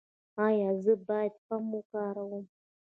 [0.47, 2.45] ایا زه باید پمپ وکاروم؟